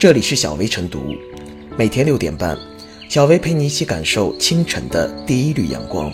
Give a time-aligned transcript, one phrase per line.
[0.00, 1.14] 这里是小薇晨读，
[1.76, 2.58] 每天六点半，
[3.10, 6.10] 小薇陪你一起感受清晨的第一缕阳光。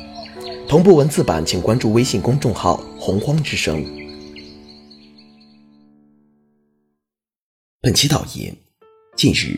[0.67, 3.87] 同步文字版，请关注微信公众号“洪荒之声”。
[7.81, 8.53] 本期导言：
[9.17, 9.57] 近日，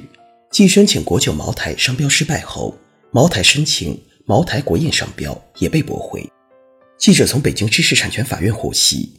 [0.50, 2.76] 继申请国酒茅台商标失败后，
[3.10, 6.22] 茅台申请茅台国宴商标也被驳回。
[6.98, 9.10] 记者从北京知识产权法院获悉，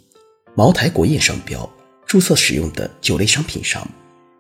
[0.54, 1.68] 茅台国宴商标
[2.06, 3.90] 注册使用的酒类商品上。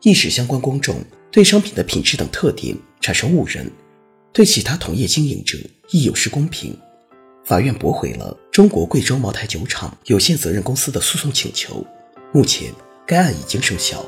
[0.02, 0.96] 易使相关公众
[1.32, 3.70] 对商品的品质等特点产生误认，
[4.32, 5.58] 对其他同业经营者
[5.90, 6.78] 亦有失公平。
[7.46, 11.86] 法院驳回了中国贵州茅台酒厂有限责任公司的诉讼请求。
[12.32, 12.72] 目前，
[13.08, 14.06] 该案已经生效。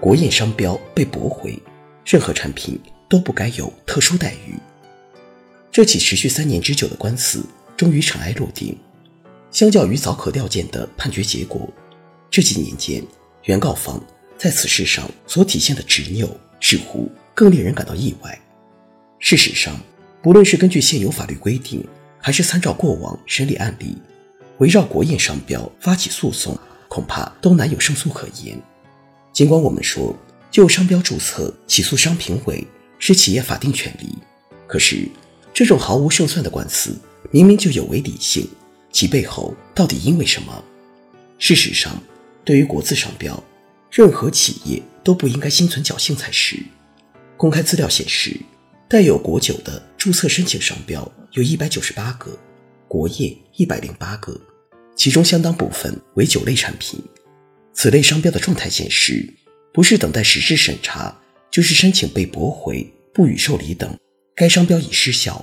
[0.00, 1.62] 国宴商标被驳回，
[2.06, 4.58] 任何产品都不该有特殊待遇。
[5.70, 7.44] 这起持续三年之久的官司
[7.76, 8.74] 终于尘埃落定。
[9.50, 11.68] 相较于早可料见的判决结果，
[12.30, 13.04] 这几年间
[13.44, 14.02] 原告方
[14.38, 18.40] 在此事上所体现的执拗，似乎更令人感到意外。
[19.18, 19.78] 事实上，
[20.22, 21.86] 不论是根据现有法律规定，
[22.18, 23.98] 还是参照过往审理案例，
[24.58, 28.58] 围绕国宴商标发起诉讼，恐怕都难有胜诉可言。
[29.32, 30.14] 尽管我们说
[30.50, 32.66] 就商标注册起诉商评委
[32.98, 34.08] 是企业法定权利，
[34.66, 35.08] 可是
[35.54, 36.96] 这种毫无胜算的官司
[37.30, 38.48] 明明就有违理性，
[38.92, 40.64] 其背后到底因为什么？
[41.38, 42.02] 事实上，
[42.44, 43.42] 对于国字商标，
[43.90, 46.58] 任何企业都不应该心存侥幸才是。
[47.36, 48.36] 公开资料显示，
[48.88, 52.36] 带有国酒的注册申请商标有一百九十八个，
[52.86, 54.38] 国业一百零八个，
[54.94, 57.00] 其中相当部分为酒类产品。
[57.82, 59.26] 此类商标的状态显示，
[59.72, 61.18] 不是等待实质审查，
[61.50, 63.98] 就是申请被驳回、不予受理等，
[64.36, 65.42] 该商标已失效。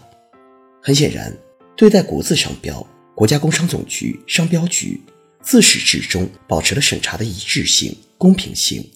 [0.79, 1.35] 很显然，
[1.75, 5.01] 对待国字商标，国家工商总局商标局
[5.41, 8.87] 自始至终保持了审查的一致性、公平性，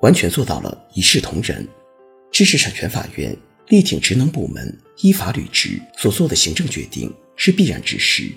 [0.00, 1.64] 完全做到了一视同仁。
[2.32, 3.32] 知识产权法院
[3.68, 8.28] 力挺职能部门依法履职所做的行政决定是必然之事。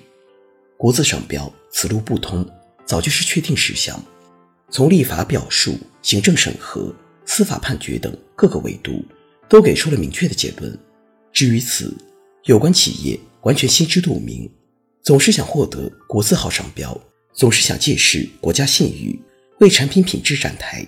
[0.78, 2.48] 国字商标此路不通，
[2.86, 4.00] 早就是确定事项。
[4.72, 6.96] 从立法表述、行政审核、
[7.26, 9.04] 司法判决等各个维度，
[9.50, 10.80] 都给出了明确的结论。
[11.34, 11.94] 至于此，
[12.46, 14.50] 有关企业完全心知肚明，
[15.04, 17.00] 总是想获得国字号商标，
[17.34, 19.20] 总是想借势国家信誉，
[19.60, 20.86] 为产品品质站台。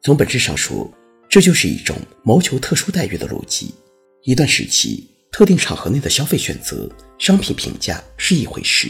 [0.00, 0.90] 从本质上说，
[1.28, 3.74] 这就是一种谋求特殊待遇的逻辑。
[4.22, 8.88] 一段时期、特定场合内的消费选择、商品评价是一回事，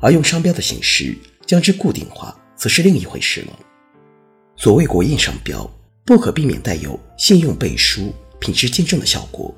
[0.00, 2.40] 而用商标的形式将之固定化。
[2.56, 3.58] 则是另一回事了。
[4.56, 5.70] 所谓国宴商标，
[6.04, 9.54] 不可避免带有信用背书、品质见证的效果。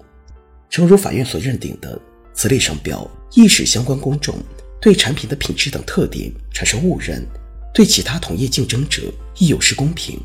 [0.68, 1.98] 诚如法院所认定的，
[2.34, 4.34] 此类商标易使相关公众
[4.80, 7.24] 对产品的品质等特点产生误认，
[7.72, 9.02] 对其他同业竞争者
[9.38, 10.20] 亦有失公平。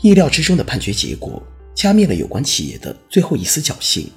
[0.00, 1.42] 意料之中的判决结果，
[1.74, 4.10] 掐灭了有关企业的最后一丝侥幸。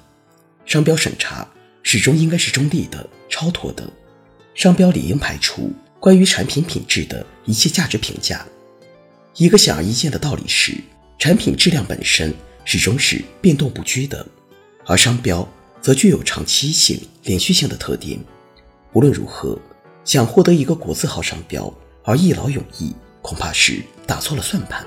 [0.64, 1.46] 商标审查
[1.82, 3.88] 始终应该是中立的、超脱的，
[4.54, 5.72] 商标理应排除。
[6.06, 8.46] 关于产品品质的一切价值评价，
[9.34, 10.72] 一个显而易见的道理是，
[11.18, 12.32] 产品质量本身
[12.64, 14.24] 始终是变动不居的，
[14.84, 15.44] 而商标
[15.82, 18.20] 则具有长期性、连续性的特点。
[18.92, 19.58] 无论如何，
[20.04, 21.74] 想获得一个国字号商标
[22.04, 24.86] 而一劳永逸，恐怕是打错了算盘。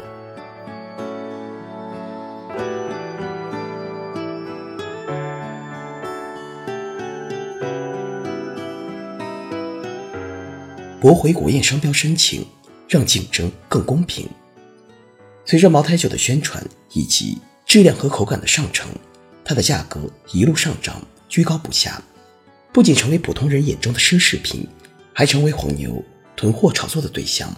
[10.99, 12.45] 驳回国宴商标申请，
[12.87, 14.27] 让竞争更公平。
[15.45, 16.61] 随着茅台酒的宣传
[16.91, 18.89] 以及质量和口感的上乘，
[19.45, 20.01] 它的价格
[20.33, 22.03] 一路上涨，居高不下，
[22.73, 24.67] 不仅成为普通人眼中的奢侈品，
[25.13, 26.03] 还成为黄牛
[26.35, 27.49] 囤货炒作的对象。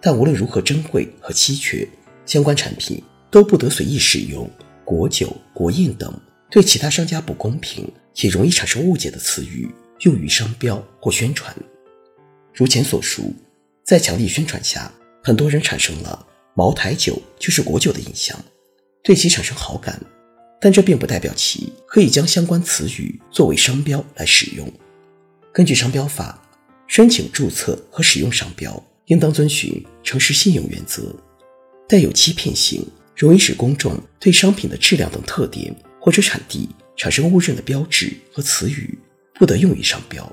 [0.00, 1.86] 但无论如何珍贵和稀缺，
[2.24, 4.48] 相关产品都不得随意使用
[4.84, 6.18] “国酒”“国宴”等
[6.50, 9.68] 对其他商家不公平且容易产生误解的词语
[10.00, 11.54] 用于商标或宣传。
[12.54, 13.34] 如前所述，
[13.84, 14.92] 在强力宣传下，
[15.22, 18.38] 很多人产生了茅台酒就是国酒的印象，
[19.02, 20.00] 对其产生好感。
[20.60, 24.70] 但这并不代表其可以将相关词语作为商标来使用。
[25.52, 26.40] 根据商标法，
[26.86, 31.14] 申请注册和使用商标应当遵循诚实信用原则。
[31.88, 32.86] 带有欺骗性、
[33.16, 38.98] 容易使公众对商品的质量等特点或者产地产生误认的标志和词语，
[39.34, 40.30] 不得用于商标。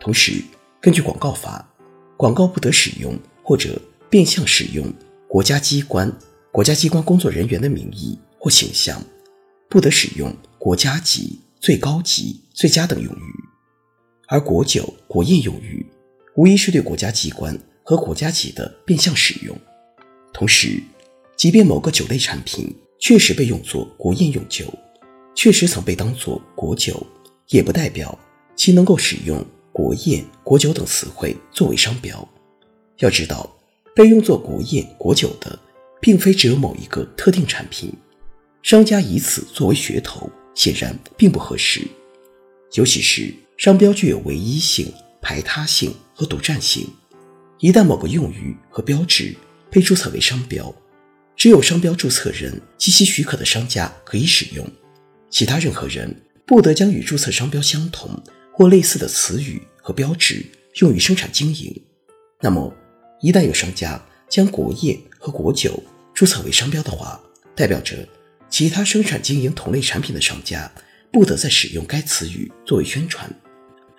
[0.00, 0.42] 同时，
[0.82, 1.68] 根据广告法，
[2.16, 3.78] 广告不得使用或者
[4.08, 4.90] 变相使用
[5.28, 6.10] 国家机关、
[6.50, 8.98] 国家机关工作人员的名义或形象，
[9.68, 13.34] 不得使用国家级、最高级、最佳等用语。
[14.26, 15.84] 而国酒、国宴用语，
[16.34, 17.54] 无疑是对国家机关
[17.84, 19.54] 和国家级的变相使用。
[20.32, 20.82] 同时，
[21.36, 24.72] 即便某个酒类产品确实被用作国宴用酒，
[25.34, 27.06] 确实曾被当作国酒，
[27.48, 28.18] 也不代表
[28.56, 29.44] 其能够使用
[29.80, 32.28] 国宴、国酒等词汇作为商标。
[32.98, 33.50] 要知道，
[33.94, 35.58] 被用作国宴、国酒的，
[36.02, 37.90] 并非只有某一个特定产品。
[38.62, 41.80] 商家以此作为噱头，显然并不合适。
[42.74, 44.92] 尤其是商标具有唯一性、
[45.22, 46.86] 排他性和独占性，
[47.58, 49.34] 一旦某个用语和标志
[49.70, 50.74] 被注册为商标，
[51.34, 54.70] 只有商标注册人及其许可的商家可以使用，
[55.30, 56.14] 其他任何人
[56.46, 58.22] 不得将与注册商标相同
[58.52, 60.46] 或类似的词语和标志
[60.76, 61.82] 用于生产经营。
[62.40, 62.72] 那么，
[63.20, 65.82] 一旦有商家将国宴和国酒
[66.14, 67.20] 注册为商标的话，
[67.56, 68.06] 代表着
[68.48, 70.70] 其他生产经营同类产品的商家
[71.10, 73.28] 不得再使用该词语作为宣传，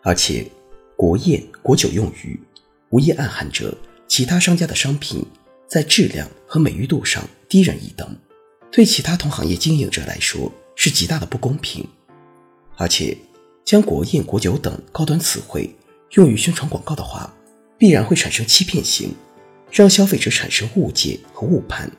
[0.02, 0.50] 而且
[0.96, 2.40] 国宴、国酒用语
[2.92, 3.78] 无疑暗含着
[4.08, 5.26] 其他商家的商品
[5.68, 8.16] 在质量和美誉度上低人一等，
[8.72, 11.86] 对其他同行业经营者来说是极大的不公平。
[12.78, 13.18] 而且，
[13.66, 15.70] 将国宴、国酒等高端词汇
[16.12, 17.34] 用于宣传广告的话，
[17.78, 19.16] 必然会产生欺骗性，
[19.72, 21.90] 让消费者产生误解和误判，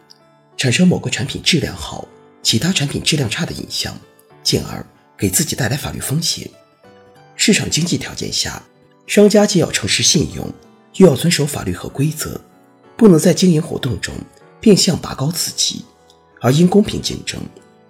[0.59, 2.07] 产生某个产品质量好，
[2.43, 3.99] 其他产品质量差的印象，
[4.43, 4.85] 进而
[5.17, 6.47] 给自己带来法律风险。
[7.37, 8.63] 市场经济条件下，
[9.07, 10.47] 商家既要诚实信用，
[10.97, 12.39] 又要遵守法律和规则，
[12.99, 14.15] 不能在经营活动中
[14.61, 15.87] 变相拔高自己，
[16.43, 17.41] 而应公平竞争，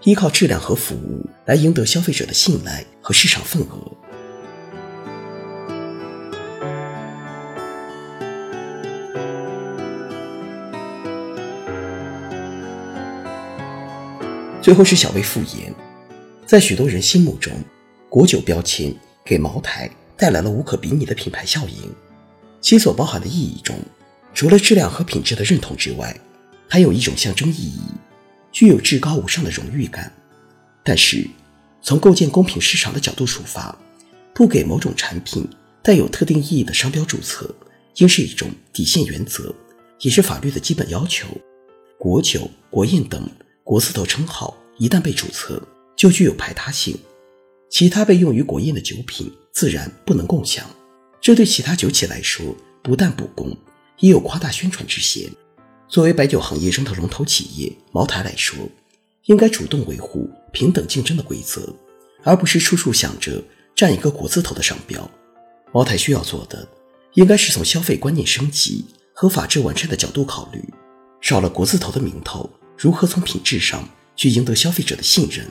[0.05, 3.93] 依靠质量和服务来赢得消费者的信赖和市场份额。
[14.63, 15.75] 最后是小薇复言，
[16.47, 17.53] 在许多人心目中，
[18.09, 18.95] 国酒标签
[19.25, 21.93] 给茅台带来了无可比拟的品牌效应。
[22.61, 23.77] 其所包含的意义中，
[24.33, 26.17] 除了质量和品质的认同之外，
[26.69, 27.81] 还有一种象征意义，
[28.53, 30.13] 具有至高无上的荣誉感。
[30.85, 31.29] 但是，
[31.83, 33.77] 从构建公平市场的角度出发，
[34.33, 35.45] 不给某种产品
[35.83, 37.53] 带有特定意义的商标注册，
[37.97, 39.53] 应是一种底线原则，
[40.03, 41.27] 也是法律的基本要求。
[41.99, 43.29] 国酒、国宴等。
[43.65, 45.63] 国字头称号一旦被注册，
[45.97, 46.97] 就具有排他性，
[47.71, 50.69] 其他被用于国宴的酒品自然不能共享。
[51.21, 52.45] 这对其他酒企来说，
[52.83, 53.57] 不但不公，
[54.01, 55.31] 也有夸大宣传之嫌。
[55.89, 58.59] 作为白酒行业中的龙头企业，茅台来说，
[59.27, 61.73] 应该主动维护平等竞争的规则，
[62.25, 63.41] 而不是处处想着
[63.77, 65.09] 占一个国字头的商标。
[65.71, 66.67] 茅台需要做的，
[67.15, 68.85] 应该是从消费观念升级
[69.15, 70.61] 和法制完善的角度考虑，
[71.21, 72.51] 少了国字头的名头。
[72.77, 75.47] 如何从品质上去赢得消费者的信任？